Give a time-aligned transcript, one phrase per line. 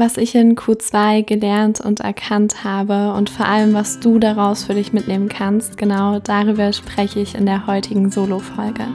[0.00, 4.72] was ich in Q2 gelernt und erkannt habe und vor allem, was du daraus für
[4.72, 8.86] dich mitnehmen kannst, genau darüber spreche ich in der heutigen Solo-Folge.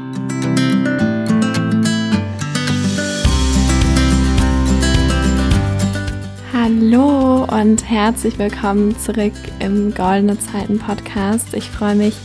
[6.52, 11.54] Hallo und herzlich willkommen zurück im Goldene Zeiten Podcast.
[11.54, 12.16] Ich freue mich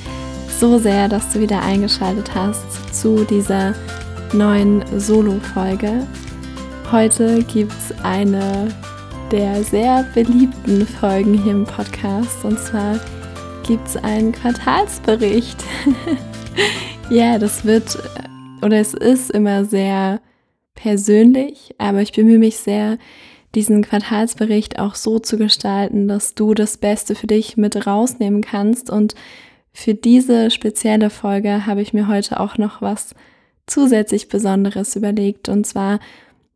[0.59, 3.75] so sehr, dass du wieder eingeschaltet hast zu dieser
[4.33, 6.07] neuen Solo-Folge.
[6.93, 8.75] Heute gibt es eine
[9.31, 12.99] der sehr beliebten Folgen hier im Podcast und zwar
[13.65, 15.65] gibt es einen Quartalsbericht.
[17.11, 17.97] ja, das wird
[18.61, 20.21] oder es ist immer sehr
[20.75, 22.99] persönlich, aber ich bemühe mich sehr,
[23.55, 28.91] diesen Quartalsbericht auch so zu gestalten, dass du das Beste für dich mit rausnehmen kannst.
[28.91, 29.15] Und
[29.73, 33.15] für diese spezielle Folge habe ich mir heute auch noch was
[33.67, 35.49] zusätzlich Besonderes überlegt.
[35.49, 36.01] Und zwar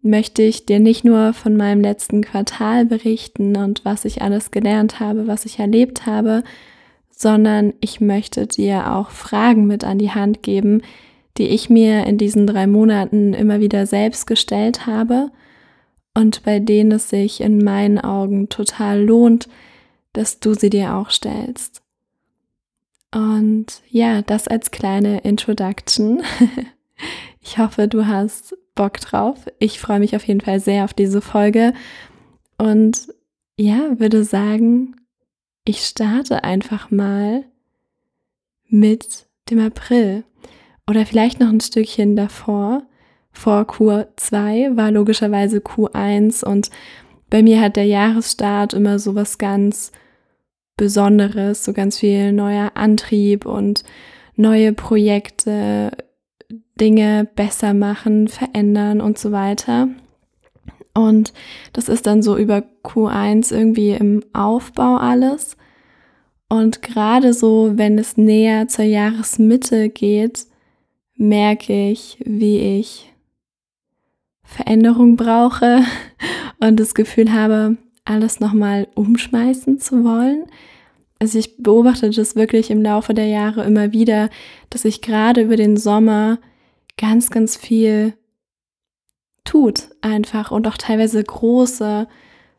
[0.05, 5.01] möchte ich dir nicht nur von meinem letzten Quartal berichten und was ich alles gelernt
[5.01, 6.45] habe, was ich erlebt habe,
[7.11, 10.83] sondern ich möchte dir auch Fragen mit an die Hand geben,
[11.39, 15.31] die ich mir in diesen drei Monaten immer wieder selbst gestellt habe
[16.15, 19.49] und bei denen es sich in meinen Augen total lohnt,
[20.13, 21.83] dass du sie dir auch stellst.
[23.13, 26.23] Und ja, das als kleine Introduction.
[27.47, 29.47] Ich hoffe, du hast Bock drauf.
[29.59, 31.73] Ich freue mich auf jeden Fall sehr auf diese Folge.
[32.59, 33.09] Und
[33.57, 34.97] ja, würde sagen,
[35.65, 37.45] ich starte einfach mal
[38.69, 40.25] mit dem April.
[40.89, 42.83] Oder vielleicht noch ein Stückchen davor.
[43.33, 46.71] Vor Q2 war logischerweise Q1 und
[47.31, 49.91] bei mir hat der Jahresstart immer so was ganz
[50.77, 53.85] Besonderes, so ganz viel neuer Antrieb und
[54.37, 55.93] neue Projekte,
[56.81, 59.89] Dinge besser machen, verändern und so weiter.
[60.95, 61.33] Und
[61.73, 65.57] das ist dann so über Q1 irgendwie im Aufbau alles.
[66.49, 70.47] Und gerade so, wenn es näher zur Jahresmitte geht,
[71.17, 73.13] merke ich, wie ich
[74.45, 75.81] Veränderung brauche
[76.61, 80.45] und das Gefühl habe, alles nochmal umschmeißen zu wollen.
[81.19, 84.29] Also ich beobachte das wirklich im Laufe der Jahre immer wieder,
[84.71, 86.39] dass sich gerade über den Sommer
[86.97, 88.15] ganz, ganz viel
[89.45, 92.09] tut einfach und auch teilweise große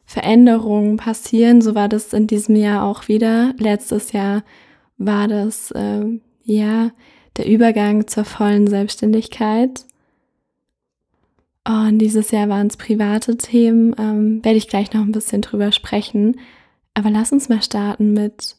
[0.06, 1.62] Veränderungen passieren.
[1.62, 3.53] So war das in diesem Jahr auch wieder.
[3.57, 4.44] Letztes Jahr
[4.97, 6.91] war das äh, ja
[7.38, 9.85] der Übergang zur vollen Selbstständigkeit.
[11.67, 15.72] Und dieses Jahr waren es private Themen, ähm, werde ich gleich noch ein bisschen drüber
[15.72, 16.40] sprechen.
[16.94, 18.56] Aber lass uns mal starten mit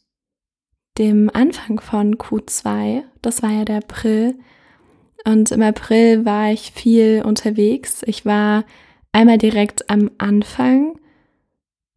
[0.99, 3.05] dem Anfang von Q2.
[3.23, 4.35] Das war ja der April.
[5.27, 8.03] Und im April war ich viel unterwegs.
[8.07, 8.65] Ich war
[9.11, 11.01] einmal direkt am Anfang,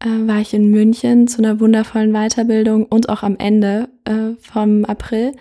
[0.00, 4.84] äh, war ich in München zu einer wundervollen Weiterbildung und auch am Ende äh, vom
[4.84, 5.36] April.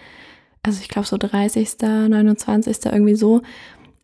[0.61, 2.77] Also ich glaube so 30., 29.
[2.85, 3.41] irgendwie so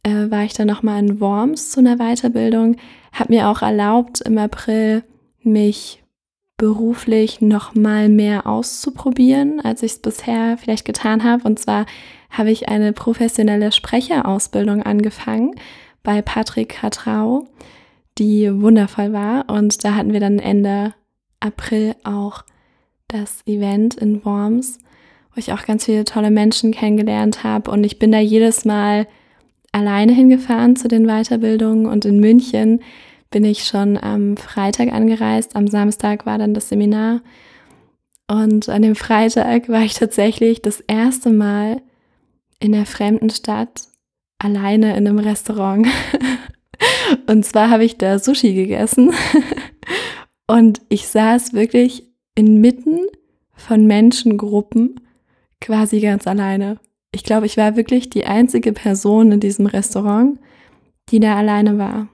[0.01, 2.77] äh, war ich dann nochmal in Worms zu einer Weiterbildung,
[3.11, 5.03] habe mir auch erlaubt, im April
[5.43, 6.01] mich
[6.57, 11.43] beruflich nochmal mehr auszuprobieren, als ich es bisher vielleicht getan habe.
[11.43, 11.85] Und zwar
[12.37, 15.55] habe ich eine professionelle Sprecherausbildung angefangen
[16.03, 17.47] bei Patrick Hatrau,
[18.17, 19.49] die wundervoll war.
[19.49, 20.93] Und da hatten wir dann Ende
[21.39, 22.43] April auch
[23.07, 24.79] das Event in Worms,
[25.33, 27.71] wo ich auch ganz viele tolle Menschen kennengelernt habe.
[27.71, 29.07] Und ich bin da jedes Mal
[29.71, 32.81] alleine hingefahren zu den Weiterbildungen und in München
[33.29, 35.55] bin ich schon am Freitag angereist.
[35.55, 37.21] Am Samstag war dann das Seminar.
[38.27, 41.81] Und an dem Freitag war ich tatsächlich das erste Mal
[42.65, 43.87] in der fremden Stadt
[44.39, 45.87] alleine in einem Restaurant.
[47.27, 49.13] Und zwar habe ich da Sushi gegessen.
[50.47, 52.03] Und ich saß wirklich
[52.35, 52.99] inmitten
[53.53, 54.99] von Menschengruppen
[55.61, 56.79] quasi ganz alleine.
[57.11, 60.39] Ich glaube, ich war wirklich die einzige Person in diesem Restaurant,
[61.09, 62.09] die da alleine war.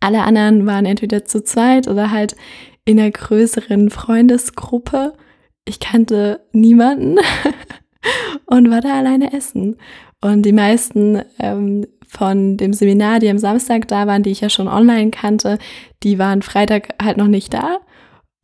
[0.00, 2.36] Alle anderen waren entweder zu zweit oder halt
[2.84, 5.14] in einer größeren Freundesgruppe.
[5.64, 7.16] Ich kannte niemanden
[8.46, 9.76] und war da alleine essen.
[10.20, 14.50] Und die meisten ähm, von dem Seminar, die am Samstag da waren, die ich ja
[14.50, 15.58] schon online kannte,
[16.02, 17.78] die waren Freitag halt noch nicht da.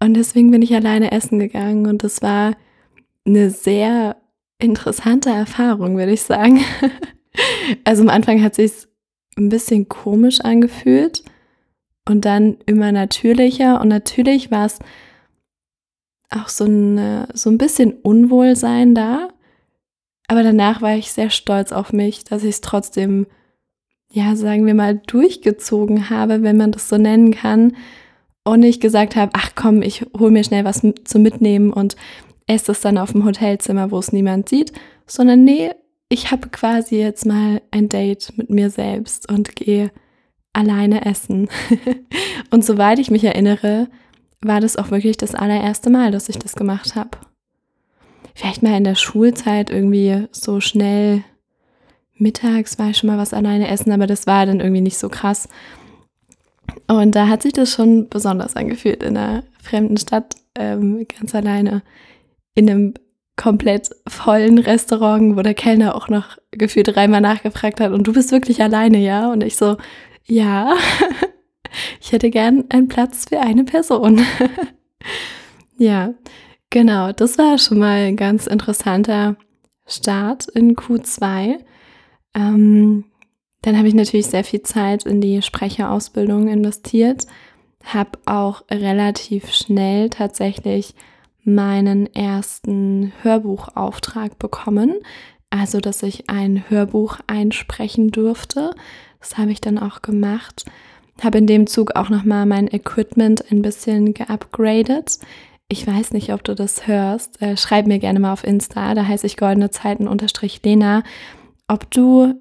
[0.03, 1.87] Und deswegen bin ich alleine essen gegangen.
[1.87, 2.55] Und das war
[3.27, 4.17] eine sehr
[4.59, 6.61] interessante Erfahrung, würde ich sagen.
[7.85, 8.73] also am Anfang hat sich
[9.37, 11.25] ein bisschen komisch angefühlt
[12.09, 14.79] und dann immer natürlicher und natürlich war es
[16.31, 19.29] auch so, eine, so ein bisschen Unwohlsein da,
[20.29, 23.27] aber danach war ich sehr stolz auf mich, dass ich es trotzdem
[24.15, 27.77] ja, sagen wir mal, durchgezogen habe, wenn man das so nennen kann.
[28.45, 31.97] Und ich gesagt habe, ach komm, ich hole mir schnell was zu mitnehmen und
[32.47, 34.73] esse es dann auf dem Hotelzimmer, wo es niemand sieht.
[35.07, 35.71] Sondern nee,
[36.09, 39.91] ich habe quasi jetzt mal ein Date mit mir selbst und gehe
[40.53, 41.49] alleine essen.
[42.51, 43.89] und soweit ich mich erinnere,
[44.43, 47.19] war das auch wirklich das allererste Mal, dass ich das gemacht habe.
[48.35, 51.25] Vielleicht mal in der Schulzeit irgendwie so schnell
[52.17, 55.09] mittags war ich schon mal was alleine essen, aber das war dann irgendwie nicht so
[55.09, 55.49] krass.
[56.87, 61.83] Und da hat sich das schon besonders angefühlt, in einer fremden Stadt ähm, ganz alleine
[62.55, 62.95] in einem
[63.37, 68.31] komplett vollen Restaurant, wo der Kellner auch noch gefühlt dreimal nachgefragt hat und du bist
[68.31, 69.33] wirklich alleine, ja?
[69.33, 69.77] Und ich so,
[70.25, 70.75] ja,
[72.01, 74.25] ich hätte gern einen Platz für eine Person.
[75.79, 76.15] ja,
[76.75, 79.37] genau, das war schon mal ein ganz interessanter
[79.87, 81.61] Start in Q2.
[82.35, 83.05] Ähm,
[83.63, 87.29] dann habe ich natürlich sehr viel Zeit in die Sprecherausbildung investiert,
[87.85, 90.97] habe auch relativ schnell tatsächlich
[91.45, 94.95] meinen ersten Hörbuchauftrag bekommen,
[95.51, 98.73] also dass ich ein Hörbuch einsprechen durfte.
[99.21, 100.65] Das habe ich dann auch gemacht.
[101.23, 105.21] Habe in dem Zug auch nochmal mein Equipment ein bisschen geupgradet.
[105.69, 107.41] Ich weiß nicht, ob du das hörst.
[107.41, 111.03] Äh, schreib mir gerne mal auf Insta, da heiße ich goldene Zeiten unterstrich Lena,
[111.69, 112.35] ob du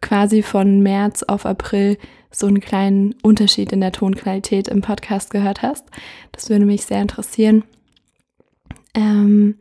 [0.00, 1.98] quasi von März auf April
[2.30, 5.86] so einen kleinen Unterschied in der Tonqualität im Podcast gehört hast.
[6.32, 7.64] Das würde mich sehr interessieren.
[8.94, 9.58] Ähm,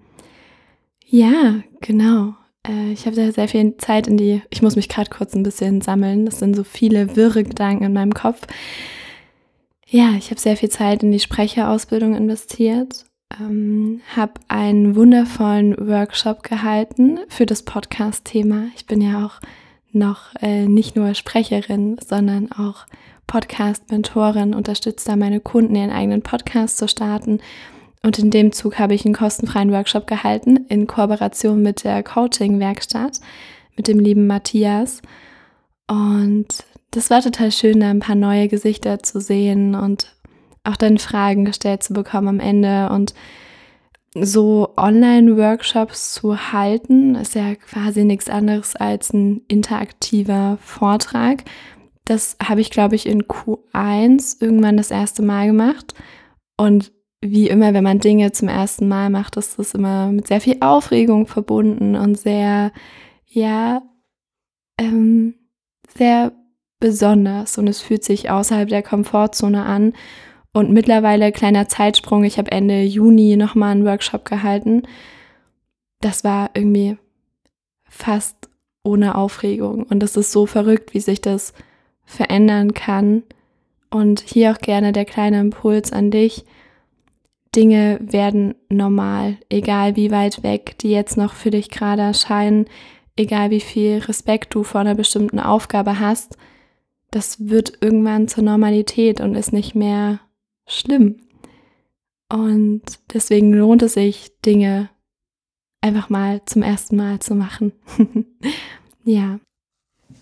[1.05, 2.35] ja, genau.
[2.67, 5.43] Äh, ich habe da sehr viel Zeit in die, ich muss mich gerade kurz ein
[5.43, 6.25] bisschen sammeln.
[6.25, 8.47] Das sind so viele wirre Gedanken in meinem Kopf.
[9.93, 13.03] Ja, ich habe sehr viel Zeit in die Sprecherausbildung investiert,
[13.37, 18.67] ähm, habe einen wundervollen Workshop gehalten für das Podcast-Thema.
[18.77, 19.41] Ich bin ja auch
[19.91, 22.85] noch äh, nicht nur Sprecherin, sondern auch
[23.27, 27.41] Podcast-Mentorin, unterstützt da meine Kunden, ihren eigenen Podcast zu starten.
[28.01, 33.19] Und in dem Zug habe ich einen kostenfreien Workshop gehalten in Kooperation mit der Coaching-Werkstatt,
[33.75, 35.01] mit dem lieben Matthias.
[35.89, 40.15] Und das war total schön, da ein paar neue Gesichter zu sehen und
[40.63, 42.89] auch dann Fragen gestellt zu bekommen am Ende.
[42.89, 43.13] Und
[44.13, 51.45] so Online-Workshops zu halten, ist ja quasi nichts anderes als ein interaktiver Vortrag.
[52.03, 55.93] Das habe ich, glaube ich, in Q1 irgendwann das erste Mal gemacht.
[56.57, 56.91] Und
[57.21, 60.57] wie immer, wenn man Dinge zum ersten Mal macht, ist das immer mit sehr viel
[60.59, 62.73] Aufregung verbunden und sehr,
[63.27, 63.81] ja,
[64.77, 65.35] ähm,
[65.95, 66.33] sehr
[66.81, 67.57] besonders.
[67.57, 69.93] Und es fühlt sich außerhalb der Komfortzone an.
[70.51, 74.83] Und mittlerweile, kleiner Zeitsprung, ich habe Ende Juni nochmal einen Workshop gehalten.
[76.01, 76.97] Das war irgendwie
[77.85, 78.49] fast
[78.83, 79.83] ohne Aufregung.
[79.83, 81.53] Und das ist so verrückt, wie sich das
[82.03, 83.23] verändern kann.
[83.89, 86.43] Und hier auch gerne der kleine Impuls an dich.
[87.55, 92.65] Dinge werden normal, egal wie weit weg die jetzt noch für dich gerade erscheinen,
[93.17, 96.37] egal wie viel Respekt du vor einer bestimmten Aufgabe hast,
[97.11, 100.21] das wird irgendwann zur Normalität und ist nicht mehr
[100.67, 101.17] schlimm.
[102.29, 102.81] Und
[103.13, 104.89] deswegen lohnt es sich, Dinge
[105.81, 107.73] einfach mal zum ersten Mal zu machen.
[109.03, 109.39] ja.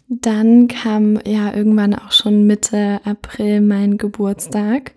[0.08, 4.96] Dann kam ja irgendwann auch schon Mitte April mein Geburtstag.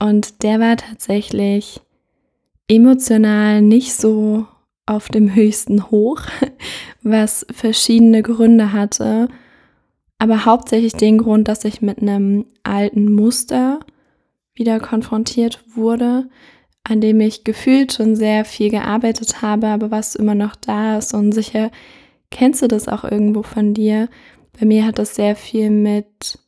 [0.00, 1.80] Und der war tatsächlich
[2.68, 4.46] emotional nicht so
[4.84, 6.22] auf dem höchsten Hoch,
[7.02, 9.28] was verschiedene Gründe hatte.
[10.18, 13.80] Aber hauptsächlich den Grund, dass ich mit einem alten Muster
[14.54, 16.28] wieder konfrontiert wurde,
[16.84, 21.14] an dem ich gefühlt schon sehr viel gearbeitet habe, aber was immer noch da ist.
[21.14, 21.70] Und sicher
[22.30, 24.08] kennst du das auch irgendwo von dir.
[24.58, 26.38] Bei mir hat das sehr viel mit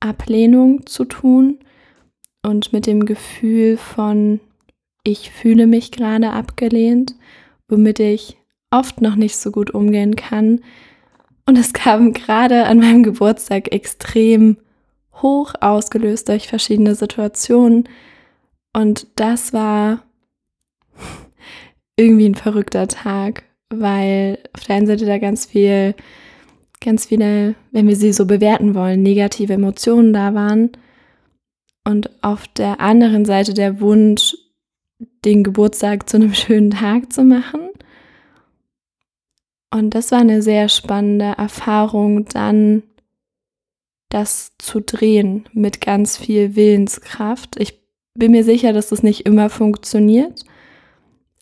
[0.00, 1.58] Ablehnung zu tun
[2.42, 4.40] und mit dem Gefühl von,
[5.04, 7.14] ich fühle mich gerade abgelehnt,
[7.68, 8.36] womit ich
[8.70, 10.60] oft noch nicht so gut umgehen kann.
[11.48, 14.58] Und es kam gerade an meinem Geburtstag extrem
[15.14, 17.88] hoch, ausgelöst durch verschiedene Situationen.
[18.74, 20.02] Und das war
[21.96, 25.94] irgendwie ein verrückter Tag, weil auf der einen Seite da ganz viel,
[26.82, 30.72] ganz viele, wenn wir sie so bewerten wollen, negative Emotionen da waren.
[31.82, 34.36] Und auf der anderen Seite der Wunsch,
[35.24, 37.70] den Geburtstag zu einem schönen Tag zu machen.
[39.70, 42.82] Und das war eine sehr spannende Erfahrung, dann
[44.08, 47.60] das zu drehen mit ganz viel Willenskraft.
[47.60, 47.78] Ich
[48.14, 50.44] bin mir sicher, dass das nicht immer funktioniert.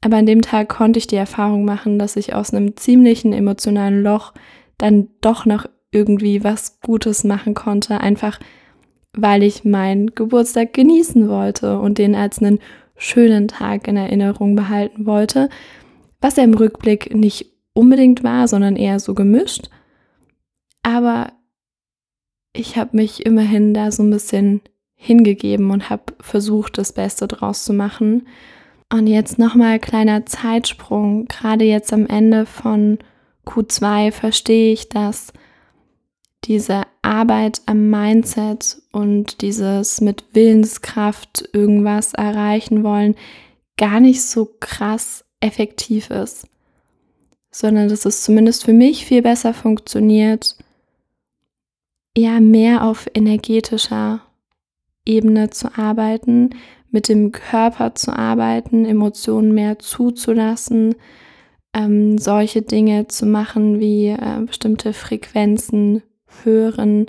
[0.01, 4.03] Aber an dem Tag konnte ich die Erfahrung machen, dass ich aus einem ziemlichen emotionalen
[4.03, 4.35] Loch
[4.79, 8.39] dann doch noch irgendwie was Gutes machen konnte, einfach
[9.17, 12.59] weil ich meinen Geburtstag genießen wollte und den als einen
[12.97, 15.49] schönen Tag in Erinnerung behalten wollte,
[16.21, 19.69] was er im Rückblick nicht unbedingt war, sondern eher so gemischt.
[20.83, 21.33] Aber
[22.53, 24.63] ich habe mich immerhin da so ein bisschen
[24.95, 28.27] hingegeben und habe versucht, das Beste draus zu machen.
[28.93, 31.27] Und jetzt nochmal kleiner Zeitsprung.
[31.27, 32.99] Gerade jetzt am Ende von
[33.45, 35.33] Q2 verstehe ich, dass
[36.45, 43.17] diese Arbeit am Mindset und dieses mit Willenskraft irgendwas erreichen wollen
[43.77, 46.49] gar nicht so krass effektiv ist,
[47.57, 50.57] sondern dass es zumindest für mich viel besser funktioniert,
[52.15, 54.21] ja, mehr auf energetischer
[55.07, 56.51] Ebene zu arbeiten,
[56.91, 60.97] mit dem Körper zu arbeiten, Emotionen mehr zuzulassen,
[61.73, 66.03] ähm, solche Dinge zu machen wie äh, bestimmte Frequenzen
[66.45, 67.07] hören,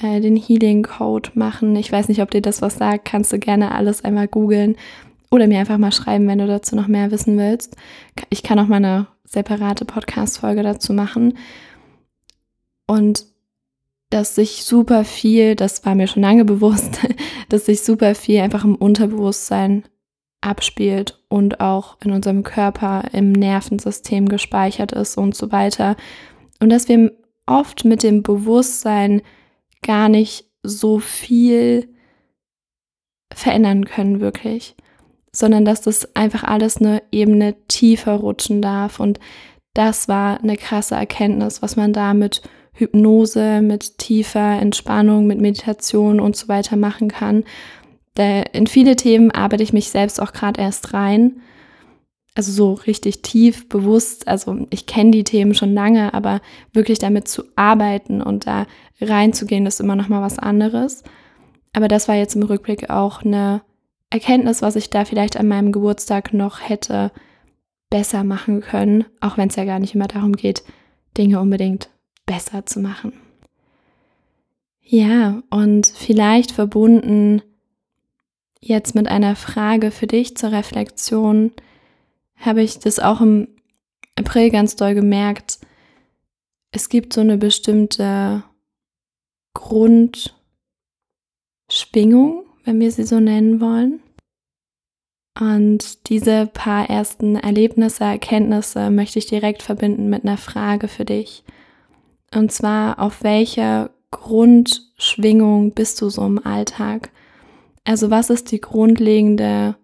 [0.00, 1.76] äh, den Healing Code machen.
[1.76, 4.76] Ich weiß nicht, ob dir das was sagt, kannst du gerne alles einmal googeln
[5.30, 7.76] oder mir einfach mal schreiben, wenn du dazu noch mehr wissen willst.
[8.30, 11.38] Ich kann auch mal eine separate Podcast-Folge dazu machen.
[12.86, 13.26] Und
[14.10, 16.98] dass sich super viel, das war mir schon lange bewusst,
[17.48, 19.84] dass sich super viel einfach im Unterbewusstsein
[20.40, 25.96] abspielt und auch in unserem Körper, im Nervensystem gespeichert ist und so weiter.
[26.60, 27.12] Und dass wir
[27.46, 29.22] oft mit dem Bewusstsein
[29.82, 31.88] gar nicht so viel
[33.32, 34.76] verändern können, wirklich,
[35.32, 39.00] sondern dass das einfach alles eine Ebene tiefer rutschen darf.
[39.00, 39.18] Und
[39.74, 42.42] das war eine krasse Erkenntnis, was man da mit
[42.74, 47.44] Hypnose, mit tiefer Entspannung, mit Meditation und so weiter machen kann.
[48.52, 51.40] In viele Themen arbeite ich mich selbst auch gerade erst rein
[52.34, 56.40] also so richtig tief bewusst, also ich kenne die Themen schon lange, aber
[56.72, 58.66] wirklich damit zu arbeiten und da
[59.00, 61.02] reinzugehen, ist immer noch mal was anderes.
[61.74, 63.62] Aber das war jetzt im Rückblick auch eine
[64.12, 67.10] Erkenntnis, was ich da vielleicht an meinem Geburtstag noch hätte
[67.88, 70.62] besser machen können, auch wenn es ja gar nicht immer darum geht,
[71.16, 71.88] Dinge unbedingt
[72.26, 73.14] besser zu machen.
[74.80, 77.40] Ja, und vielleicht verbunden
[78.60, 81.52] jetzt mit einer Frage für dich zur Reflexion,
[82.36, 83.48] habe ich das auch im
[84.18, 85.58] April ganz doll gemerkt.
[86.70, 88.44] Es gibt so eine bestimmte
[89.54, 94.00] Grundschwingung, wenn wir sie so nennen wollen.
[95.38, 101.42] Und diese paar ersten Erlebnisse, Erkenntnisse möchte ich direkt verbinden mit einer Frage für dich.
[102.34, 107.10] Und zwar, auf welcher Grundschwingung bist du so im Alltag?
[107.84, 109.76] Also was ist die grundlegende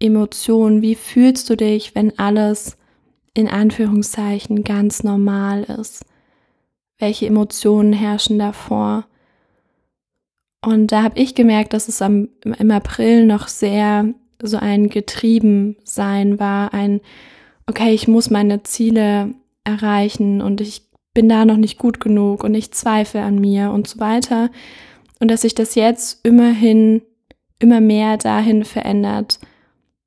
[0.00, 2.78] Emotionen, wie fühlst du dich, wenn alles
[3.34, 6.04] in Anführungszeichen ganz normal ist?
[6.98, 9.06] Welche Emotionen herrschen davor?
[10.62, 14.12] Und da habe ich gemerkt, dass es am, im April noch sehr
[14.42, 17.00] so ein Getriebensein war, ein,
[17.66, 20.82] okay, ich muss meine Ziele erreichen und ich
[21.14, 24.50] bin da noch nicht gut genug und ich zweifle an mir und so weiter.
[25.18, 27.02] Und dass sich das jetzt immerhin
[27.58, 29.38] immer mehr dahin verändert,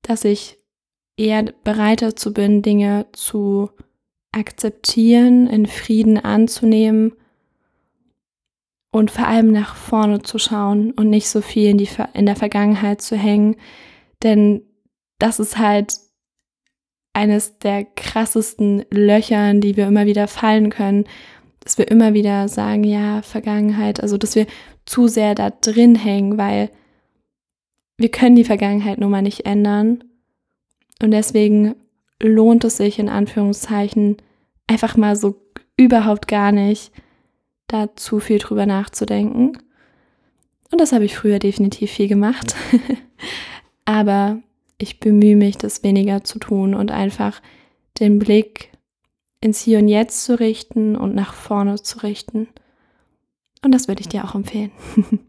[0.02, 0.58] dass ich
[1.18, 3.70] eher bereit dazu bin, Dinge zu
[4.32, 7.14] akzeptieren, in Frieden anzunehmen
[8.94, 12.36] und vor allem nach vorne zu schauen und nicht so viel in, die, in der
[12.36, 13.56] Vergangenheit zu hängen.
[14.22, 14.62] Denn
[15.18, 15.96] das ist halt
[17.12, 21.06] eines der krassesten Löchern, die wir immer wieder fallen können,
[21.62, 24.46] dass wir immer wieder sagen, ja, Vergangenheit, also dass wir
[24.86, 26.70] zu sehr da drin hängen, weil
[27.98, 30.04] wir können die Vergangenheit nun mal nicht ändern.
[31.02, 31.74] Und deswegen
[32.22, 34.18] lohnt es sich in Anführungszeichen
[34.68, 35.42] einfach mal so
[35.78, 36.92] überhaupt gar nicht,
[37.74, 39.58] da zu viel drüber nachzudenken.
[40.72, 42.56] Und das habe ich früher definitiv viel gemacht.
[43.86, 44.42] Aber
[44.78, 47.42] ich bemühe mich, das weniger zu tun und einfach
[48.00, 48.70] den Blick
[49.42, 52.48] ins Hier und Jetzt zu richten und nach vorne zu richten.
[53.64, 54.72] Und das würde ich dir auch empfehlen.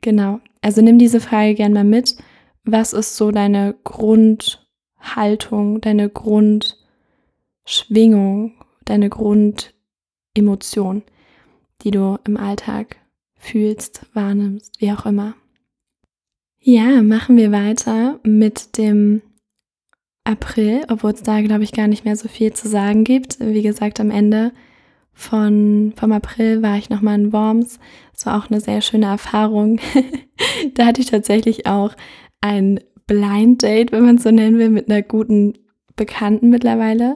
[0.00, 0.40] genau.
[0.60, 2.16] Also nimm diese Frage gern mal mit.
[2.64, 8.54] Was ist so deine Grundhaltung, deine Grundschwingung,
[8.84, 11.02] deine Grundemotion,
[11.84, 12.96] die du im Alltag
[13.34, 15.34] fühlst, wahrnimmst, wie auch immer?
[16.60, 19.20] Ja, machen wir weiter mit dem
[20.24, 23.40] April, obwohl es da, glaube ich, gar nicht mehr so viel zu sagen gibt.
[23.40, 24.52] Wie gesagt, am Ende
[25.12, 27.80] von, vom April war ich nochmal in Worms.
[28.14, 29.80] Es war auch eine sehr schöne Erfahrung.
[30.74, 31.94] da hatte ich tatsächlich auch
[32.40, 35.54] ein Blind Date, wenn man es so nennen will, mit einer guten
[35.96, 37.14] Bekannten mittlerweile,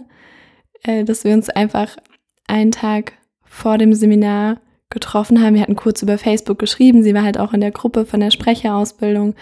[0.83, 1.97] äh, dass wir uns einfach
[2.49, 3.13] einen Tag
[3.57, 4.59] vor dem Seminar
[4.91, 5.55] getroffen haben.
[5.55, 7.03] Wir hatten kurz über Facebook geschrieben.
[7.03, 9.35] Sie war halt auch in der Gruppe von der Sprecherausbildung.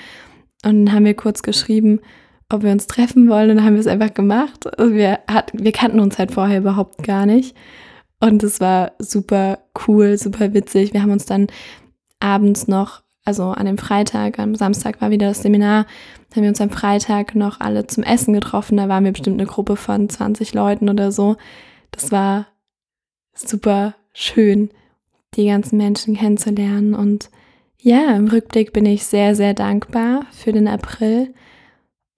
[0.64, 2.00] Und dann haben wir kurz geschrieben,
[2.48, 3.50] ob wir uns treffen wollen.
[3.50, 4.78] Und dann haben wir es einfach gemacht.
[4.78, 7.56] Also wir, hat, wir kannten uns halt vorher überhaupt gar nicht.
[8.20, 10.92] Und es war super cool, super witzig.
[10.92, 11.48] Wir haben uns dann
[12.20, 15.86] abends noch, also an dem Freitag, am Samstag war wieder das Seminar,
[16.34, 18.76] haben wir uns am Freitag noch alle zum Essen getroffen.
[18.76, 21.36] Da waren wir bestimmt eine Gruppe von 20 Leuten oder so.
[21.90, 22.46] Das war
[23.34, 24.70] super schön,
[25.34, 26.94] die ganzen Menschen kennenzulernen.
[26.94, 27.28] Und
[27.78, 31.34] ja, im Rückblick bin ich sehr, sehr dankbar für den April.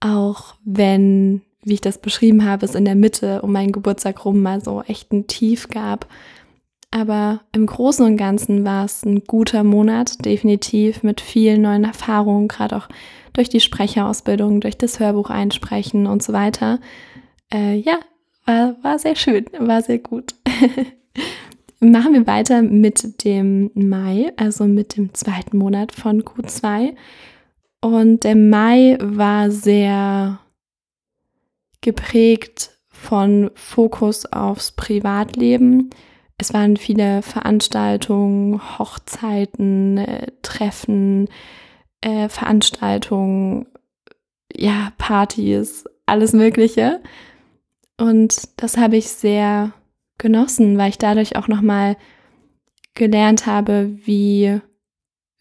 [0.01, 4.41] Auch wenn wie ich das beschrieben habe, es in der Mitte um meinen Geburtstag rum
[4.41, 6.07] mal so echt ein Tief gab.
[6.93, 12.47] Aber im Großen und Ganzen war es ein guter Monat, definitiv mit vielen neuen Erfahrungen,
[12.47, 12.89] gerade auch
[13.33, 16.79] durch die Sprecherausbildung, durch das Hörbuch einsprechen und so weiter.
[17.53, 17.99] Äh, ja,
[18.45, 20.37] war, war sehr schön, war sehr gut.
[21.81, 26.95] Machen wir weiter mit dem Mai, also mit dem zweiten Monat von Q2.
[27.81, 30.41] Und der Mai war sehr
[31.83, 35.91] geprägt von Fokus aufs Privatleben.
[36.39, 41.29] Es waren viele Veranstaltungen, Hochzeiten, äh, Treffen,
[42.01, 43.67] äh, Veranstaltungen,
[44.55, 47.03] ja, Partys, alles Mögliche.
[47.99, 49.73] Und das habe ich sehr
[50.19, 51.97] genossen, weil ich dadurch auch nochmal
[52.95, 54.61] gelernt habe, wie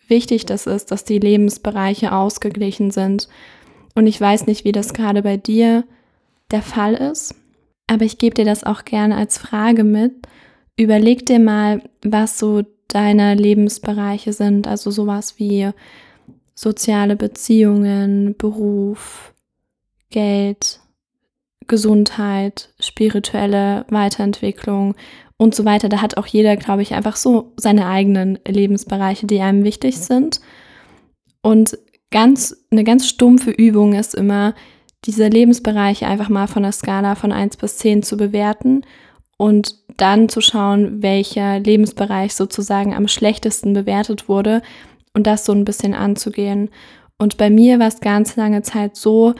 [0.07, 3.27] wichtig das ist, dass die Lebensbereiche ausgeglichen sind.
[3.95, 5.85] Und ich weiß nicht, wie das gerade bei dir
[6.51, 7.35] der Fall ist.
[7.87, 10.13] Aber ich gebe dir das auch gerne als Frage mit.
[10.77, 15.71] Überleg dir mal, was so deine Lebensbereiche sind, also sowas wie
[16.53, 19.33] soziale Beziehungen, Beruf,
[20.09, 20.79] Geld,
[21.67, 24.95] Gesundheit, spirituelle Weiterentwicklung
[25.37, 25.89] und so weiter.
[25.89, 30.41] Da hat auch jeder, glaube ich, einfach so seine eigenen Lebensbereiche, die einem wichtig sind.
[31.41, 31.77] Und
[32.11, 34.55] ganz, eine ganz stumpfe Übung ist immer,
[35.05, 38.81] diese Lebensbereiche einfach mal von der Skala von 1 bis 10 zu bewerten
[39.37, 44.61] und dann zu schauen, welcher Lebensbereich sozusagen am schlechtesten bewertet wurde
[45.13, 46.69] und das so ein bisschen anzugehen.
[47.17, 49.35] Und bei mir war es ganz lange Zeit so,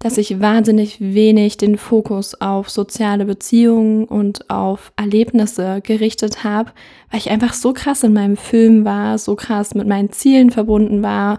[0.00, 6.72] dass ich wahnsinnig wenig den Fokus auf soziale Beziehungen und auf Erlebnisse gerichtet habe,
[7.10, 11.02] weil ich einfach so krass in meinem Film war, so krass mit meinen Zielen verbunden
[11.02, 11.38] war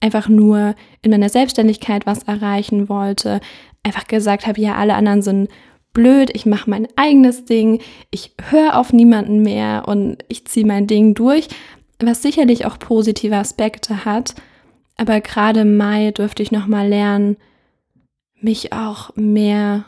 [0.00, 3.40] einfach nur in meiner Selbstständigkeit was erreichen wollte,
[3.82, 5.48] einfach gesagt habe, ja, alle anderen sind
[5.92, 10.86] blöd, ich mache mein eigenes Ding, ich höre auf niemanden mehr und ich ziehe mein
[10.86, 11.48] Ding durch,
[11.98, 14.34] was sicherlich auch positive Aspekte hat.
[14.96, 17.36] Aber gerade im Mai dürfte ich nochmal lernen,
[18.40, 19.84] mich auch mehr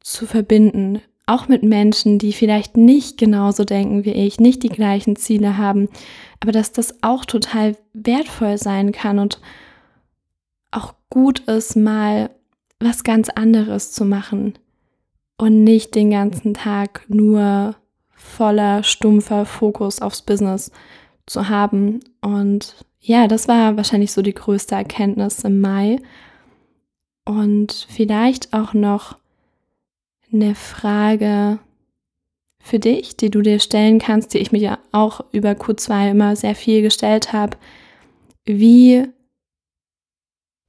[0.00, 5.16] zu verbinden, auch mit Menschen, die vielleicht nicht genauso denken wie ich, nicht die gleichen
[5.16, 5.88] Ziele haben,
[6.40, 9.40] aber dass das auch total wertvoll sein kann und
[10.70, 12.30] auch gut ist, mal
[12.80, 14.54] was ganz anderes zu machen
[15.38, 17.76] und nicht den ganzen Tag nur
[18.14, 20.70] voller stumpfer Fokus aufs Business
[21.26, 22.00] zu haben.
[22.20, 25.98] Und ja, das war wahrscheinlich so die größte Erkenntnis im Mai.
[27.24, 29.16] Und vielleicht auch noch
[30.32, 31.60] eine Frage,
[32.62, 36.36] für dich, die du dir stellen kannst, die ich mir ja auch über Q2 immer
[36.36, 37.56] sehr viel gestellt habe.
[38.46, 39.08] Wie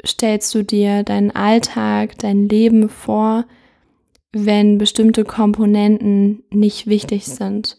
[0.06, 3.46] stellst du dir deinen Alltag, dein Leben vor,
[4.32, 7.78] wenn bestimmte Komponenten nicht wichtig sind?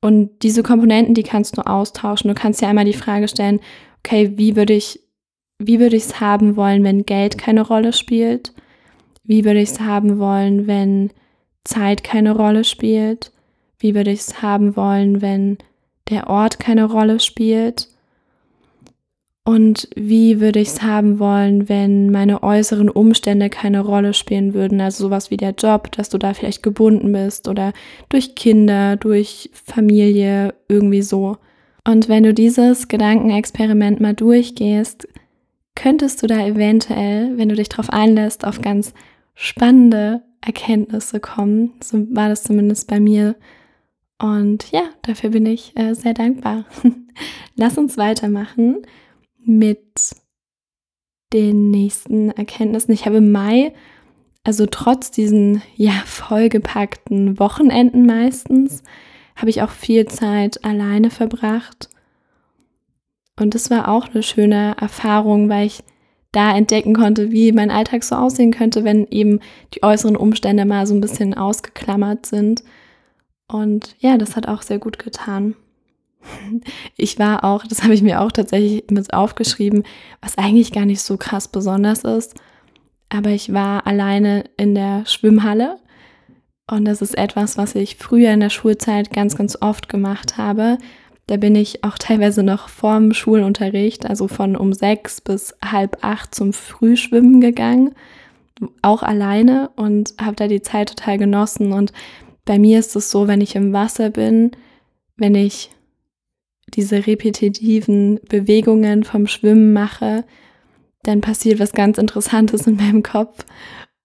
[0.00, 2.28] Und diese Komponenten, die kannst du austauschen.
[2.28, 3.60] Du kannst dir einmal die Frage stellen,
[4.00, 5.00] okay, wie würde ich,
[5.58, 8.52] wie würde ich es haben wollen, wenn Geld keine Rolle spielt?
[9.24, 11.10] Wie würde ich es haben wollen, wenn
[11.64, 13.32] Zeit keine Rolle spielt?
[13.78, 15.58] Wie würde ich es haben wollen, wenn
[16.08, 17.88] der Ort keine Rolle spielt?
[19.44, 24.80] Und wie würde ich es haben wollen, wenn meine äußeren Umstände keine Rolle spielen würden?
[24.80, 27.72] Also sowas wie der Job, dass du da vielleicht gebunden bist oder
[28.10, 31.38] durch Kinder, durch Familie, irgendwie so.
[31.86, 35.08] Und wenn du dieses Gedankenexperiment mal durchgehst,
[35.78, 38.92] könntest du da eventuell, wenn du dich darauf einlässt, auf ganz
[39.34, 41.74] spannende Erkenntnisse kommen.
[41.80, 43.36] So war das zumindest bei mir.
[44.20, 46.64] Und ja, dafür bin ich äh, sehr dankbar.
[47.54, 48.82] Lass uns weitermachen
[49.38, 50.16] mit
[51.32, 52.92] den nächsten Erkenntnissen.
[52.92, 53.72] Ich habe im Mai,
[54.42, 58.82] also trotz diesen ja vollgepackten Wochenenden meistens,
[59.36, 61.88] habe ich auch viel Zeit alleine verbracht.
[63.38, 65.82] Und das war auch eine schöne Erfahrung, weil ich
[66.32, 69.40] da entdecken konnte, wie mein Alltag so aussehen könnte, wenn eben
[69.74, 72.62] die äußeren Umstände mal so ein bisschen ausgeklammert sind.
[73.46, 75.54] Und ja, das hat auch sehr gut getan.
[76.96, 79.84] Ich war auch, das habe ich mir auch tatsächlich mit aufgeschrieben,
[80.20, 82.34] was eigentlich gar nicht so krass besonders ist.
[83.08, 85.78] Aber ich war alleine in der Schwimmhalle.
[86.70, 90.78] Und das ist etwas, was ich früher in der Schulzeit ganz, ganz oft gemacht habe.
[91.28, 96.34] Da bin ich auch teilweise noch vorm Schulunterricht, also von um sechs bis halb acht
[96.34, 97.94] zum Frühschwimmen gegangen,
[98.80, 101.72] auch alleine und habe da die Zeit total genossen.
[101.74, 101.92] Und
[102.46, 104.52] bei mir ist es so, wenn ich im Wasser bin,
[105.18, 105.70] wenn ich
[106.74, 110.24] diese repetitiven Bewegungen vom Schwimmen mache,
[111.02, 113.44] dann passiert was ganz Interessantes in meinem Kopf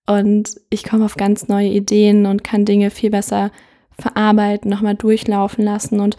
[0.07, 3.51] und ich komme auf ganz neue Ideen und kann Dinge viel besser
[3.97, 6.17] verarbeiten, nochmal durchlaufen lassen und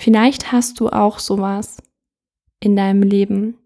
[0.00, 1.76] Vielleicht hast du auch sowas
[2.58, 3.58] in deinem Leben.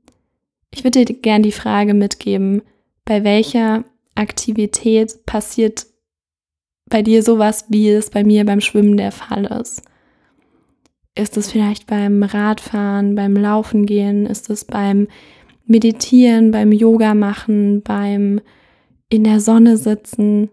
[0.72, 2.62] Ich würde dir gerne die Frage mitgeben,
[3.04, 3.84] bei welcher
[4.16, 5.86] Aktivität passiert
[6.86, 9.82] bei dir sowas, wie es bei mir beim Schwimmen der Fall ist?
[11.14, 14.26] Ist es vielleicht beim Radfahren, beim Laufen gehen?
[14.26, 15.06] Ist es beim
[15.66, 18.40] Meditieren, beim Yoga machen, beim
[19.08, 20.50] in der Sonne sitzen?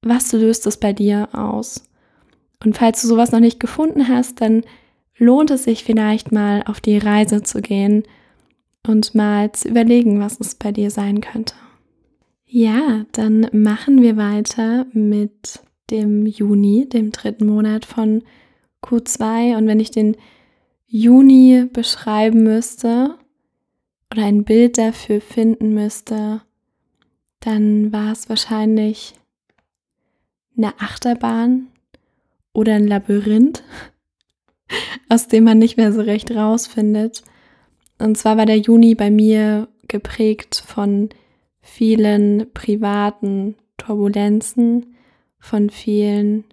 [0.00, 1.84] Was löst es bei dir aus?
[2.64, 4.64] Und falls du sowas noch nicht gefunden hast, dann
[5.16, 8.04] lohnt es sich vielleicht mal auf die Reise zu gehen
[8.86, 11.54] und mal zu überlegen, was es bei dir sein könnte.
[12.46, 18.22] Ja, dann machen wir weiter mit dem Juni, dem dritten Monat von
[18.82, 19.56] Q2.
[19.56, 20.16] Und wenn ich den
[20.86, 23.18] Juni beschreiben müsste
[24.12, 26.42] oder ein Bild dafür finden müsste,
[27.40, 29.14] dann war es wahrscheinlich
[30.56, 31.66] eine Achterbahn
[32.52, 33.64] oder ein Labyrinth
[35.08, 37.22] aus dem man nicht mehr so recht rausfindet.
[37.98, 41.10] Und zwar war der Juni bei mir geprägt von
[41.60, 44.96] vielen privaten Turbulenzen,
[45.38, 46.44] von vielen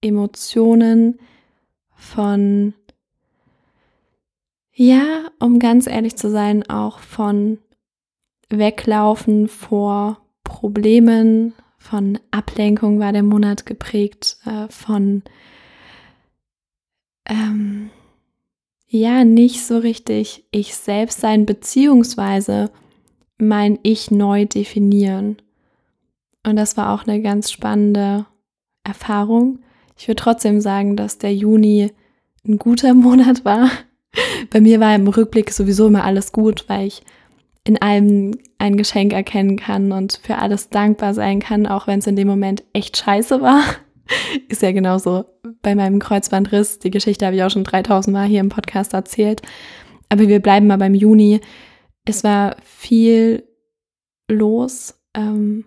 [0.00, 1.18] Emotionen,
[1.94, 2.74] von,
[4.72, 7.58] ja, um ganz ehrlich zu sein, auch von
[8.48, 15.22] Weglaufen vor Problemen, von Ablenkung war der Monat geprägt, äh, von
[17.28, 17.90] ähm,
[18.88, 22.70] ja nicht so richtig ich selbst sein, beziehungsweise
[23.38, 25.36] mein Ich neu definieren.
[26.44, 28.26] Und das war auch eine ganz spannende
[28.84, 29.58] Erfahrung.
[29.98, 31.90] Ich würde trotzdem sagen, dass der Juni
[32.46, 33.70] ein guter Monat war.
[34.50, 37.02] Bei mir war im Rückblick sowieso immer alles gut, weil ich
[37.64, 42.06] in allem ein Geschenk erkennen kann und für alles dankbar sein kann, auch wenn es
[42.06, 43.62] in dem Moment echt scheiße war.
[44.48, 45.24] Ist ja genauso
[45.62, 46.78] bei meinem Kreuzbandriss.
[46.78, 49.42] Die Geschichte habe ich auch schon 3000 Mal hier im Podcast erzählt.
[50.08, 51.40] Aber wir bleiben mal beim Juni.
[52.04, 53.44] Es war viel
[54.30, 54.94] los.
[55.14, 55.64] Ähm,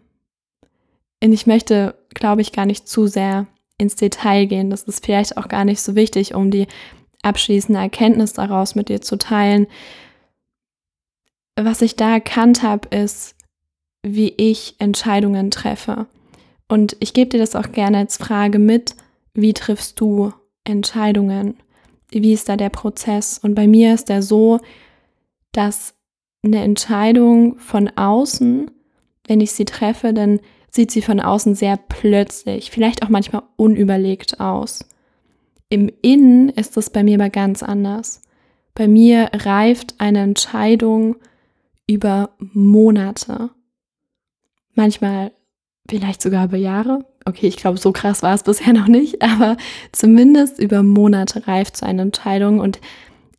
[1.22, 3.48] und ich möchte, glaube ich, gar nicht zu sehr
[3.78, 4.70] ins Detail gehen.
[4.70, 6.68] Das ist vielleicht auch gar nicht so wichtig, um die
[7.24, 9.68] abschließende Erkenntnis daraus mit dir zu teilen.
[11.56, 13.36] Was ich da erkannt habe, ist,
[14.02, 16.08] wie ich Entscheidungen treffe.
[16.70, 18.96] Und ich gebe dir das auch gerne als Frage mit,
[19.34, 20.32] wie triffst du
[20.64, 21.58] Entscheidungen?
[22.12, 23.40] Wie ist da der Prozess?
[23.40, 24.60] Und bei mir ist der so,
[25.52, 25.96] dass
[26.44, 28.72] eine Entscheidung von außen,
[29.28, 30.40] wenn ich sie treffe, dann
[30.72, 34.86] sieht sie von außen sehr plötzlich, vielleicht auch manchmal unüberlegt aus.
[35.70, 38.22] Im Innen ist es bei mir aber ganz anders.
[38.76, 41.16] Bei mir reift eine Entscheidung
[41.88, 43.50] über Monate,
[44.76, 45.32] manchmal
[45.90, 47.06] vielleicht sogar über Jahre.
[47.26, 49.58] Okay, ich glaube, so krass war es bisher noch nicht, aber
[49.92, 52.80] zumindest über Monate reift so eine Entscheidung und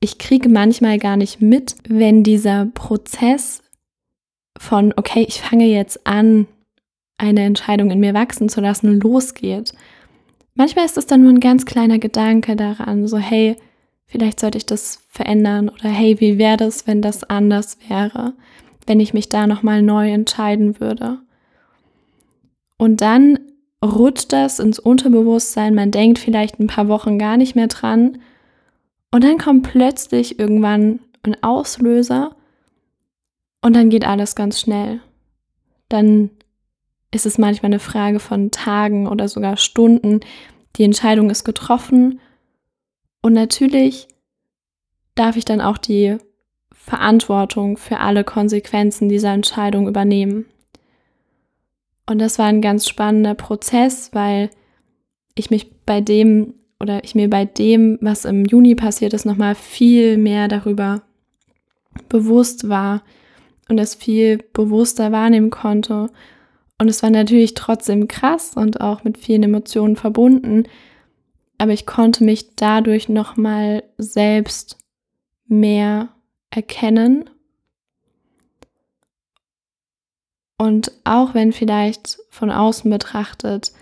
[0.01, 3.63] ich kriege manchmal gar nicht mit, wenn dieser Prozess
[4.59, 6.47] von, okay, ich fange jetzt an,
[7.19, 9.75] eine Entscheidung in mir wachsen zu lassen, losgeht.
[10.55, 13.57] Manchmal ist es dann nur ein ganz kleiner Gedanke daran, so, hey,
[14.07, 18.33] vielleicht sollte ich das verändern oder hey, wie wäre das, wenn das anders wäre,
[18.87, 21.19] wenn ich mich da nochmal neu entscheiden würde.
[22.81, 23.39] Und dann
[23.85, 28.23] rutscht das ins Unterbewusstsein, man denkt vielleicht ein paar Wochen gar nicht mehr dran.
[29.11, 32.35] Und dann kommt plötzlich irgendwann ein Auslöser
[33.61, 35.03] und dann geht alles ganz schnell.
[35.91, 36.31] Dann
[37.11, 40.21] ist es manchmal eine Frage von Tagen oder sogar Stunden.
[40.77, 42.19] Die Entscheidung ist getroffen
[43.21, 44.09] und natürlich
[45.17, 46.17] darf ich dann auch die
[46.73, 50.47] Verantwortung für alle Konsequenzen dieser Entscheidung übernehmen.
[52.11, 54.51] Und das war ein ganz spannender Prozess, weil
[55.37, 59.55] ich mich bei dem oder ich mir bei dem, was im Juni passiert ist, nochmal
[59.55, 61.03] viel mehr darüber
[62.09, 63.05] bewusst war
[63.69, 66.11] und es viel bewusster wahrnehmen konnte.
[66.79, 70.65] Und es war natürlich trotzdem krass und auch mit vielen Emotionen verbunden.
[71.59, 74.79] aber ich konnte mich dadurch nochmal selbst
[75.47, 76.09] mehr
[76.51, 77.31] erkennen.
[80.61, 83.73] Und auch wenn vielleicht von außen betrachtet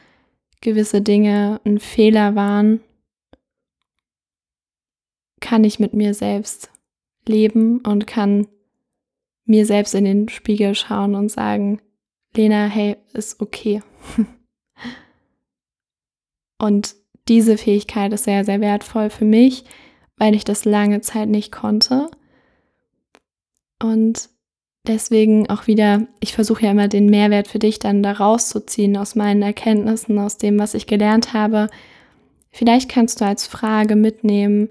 [0.61, 2.79] gewisse Dinge ein Fehler waren,
[5.41, 6.71] kann ich mit mir selbst
[7.27, 8.47] leben und kann
[9.45, 11.81] mir selbst in den Spiegel schauen und sagen,
[12.37, 13.83] Lena, hey, ist okay.
[16.59, 16.95] und
[17.27, 19.65] diese Fähigkeit ist sehr, sehr wertvoll für mich,
[20.17, 22.09] weil ich das lange Zeit nicht konnte.
[23.83, 24.31] Und
[24.87, 29.15] deswegen auch wieder, ich versuche ja immer den Mehrwert für dich dann da rauszuziehen aus
[29.15, 31.69] meinen Erkenntnissen, aus dem, was ich gelernt habe.
[32.51, 34.71] Vielleicht kannst du als Frage mitnehmen,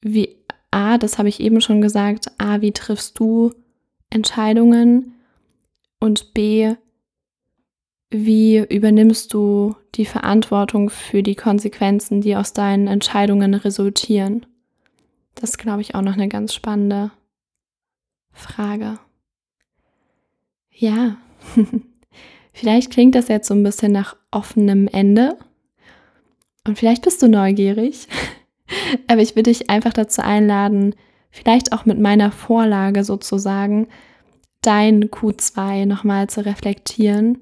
[0.00, 0.36] wie
[0.70, 3.52] A, das habe ich eben schon gesagt, A, wie triffst du
[4.08, 5.14] Entscheidungen?
[5.98, 6.74] Und B,
[8.10, 14.46] wie übernimmst du die Verantwortung für die Konsequenzen, die aus deinen Entscheidungen resultieren?
[15.34, 17.12] Das ist, glaube ich, auch noch eine ganz spannende
[18.40, 18.98] Frage.
[20.72, 21.16] Ja,
[22.52, 25.36] vielleicht klingt das jetzt so ein bisschen nach offenem Ende.
[26.66, 28.08] Und vielleicht bist du neugierig.
[29.08, 30.94] Aber ich würde dich einfach dazu einladen,
[31.30, 33.88] vielleicht auch mit meiner Vorlage sozusagen,
[34.62, 37.38] dein Q2 nochmal zu reflektieren,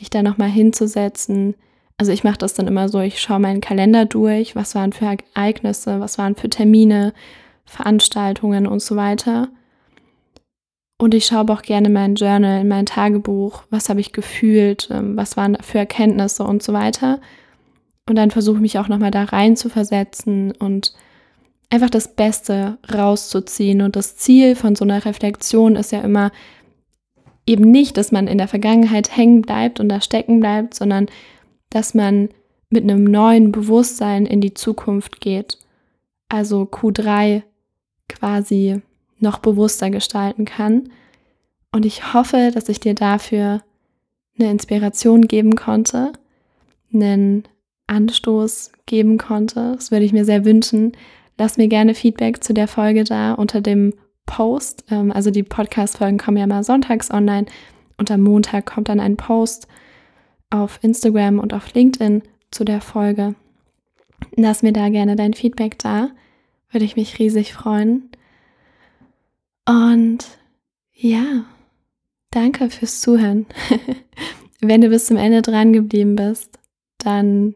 [0.00, 1.54] dich da nochmal hinzusetzen.
[1.96, 5.16] Also ich mache das dann immer so, ich schaue meinen Kalender durch, was waren für
[5.34, 7.12] Ereignisse, was waren für Termine,
[7.64, 9.48] Veranstaltungen und so weiter.
[10.98, 15.16] Und ich schaue auch gerne mein Journal, in mein Tagebuch, was habe ich gefühlt, ähm,
[15.16, 17.20] was waren für Erkenntnisse und so weiter.
[18.08, 20.94] Und dann versuche ich mich auch nochmal da rein zu versetzen und
[21.70, 23.82] einfach das Beste rauszuziehen.
[23.82, 26.32] Und das Ziel von so einer Reflexion ist ja immer
[27.46, 31.06] eben nicht, dass man in der Vergangenheit hängen bleibt und da stecken bleibt, sondern
[31.70, 32.28] dass man
[32.70, 35.58] mit einem neuen Bewusstsein in die Zukunft geht.
[36.28, 37.42] Also Q3
[38.08, 38.82] quasi
[39.20, 40.90] noch bewusster gestalten kann.
[41.72, 43.62] Und ich hoffe, dass ich dir dafür
[44.38, 46.12] eine Inspiration geben konnte,
[46.92, 47.44] einen
[47.86, 49.72] Anstoß geben konnte.
[49.74, 50.92] Das würde ich mir sehr wünschen.
[51.36, 53.94] Lass mir gerne Feedback zu der Folge da unter dem
[54.26, 54.84] Post.
[54.90, 57.46] Ähm, also die Podcast-Folgen kommen ja mal sonntags online
[57.96, 59.68] und am Montag kommt dann ein Post
[60.50, 63.34] auf Instagram und auf LinkedIn zu der Folge.
[64.36, 66.10] Lass mir da gerne dein Feedback da.
[66.70, 68.10] Würde ich mich riesig freuen.
[69.68, 70.24] Und
[70.94, 71.44] ja,
[72.30, 73.44] danke fürs Zuhören.
[74.60, 76.58] Wenn du bis zum Ende dran geblieben bist,
[76.96, 77.54] dann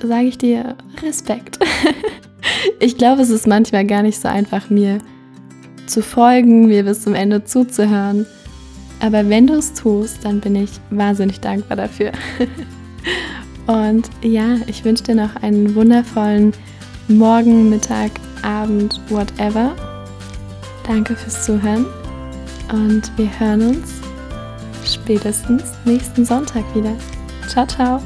[0.00, 1.58] sage ich dir Respekt.
[2.80, 4.98] ich glaube, es ist manchmal gar nicht so einfach, mir
[5.88, 8.24] zu folgen, mir bis zum Ende zuzuhören.
[9.00, 12.12] Aber wenn du es tust, dann bin ich wahnsinnig dankbar dafür.
[13.66, 16.52] Und ja, ich wünsche dir noch einen wundervollen
[17.08, 18.12] Morgen, Mittag,
[18.42, 19.74] Abend, whatever.
[20.86, 21.86] Danke fürs Zuhören
[22.72, 24.00] und wir hören uns
[24.84, 26.96] spätestens nächsten Sonntag wieder.
[27.48, 28.02] Ciao, ciao.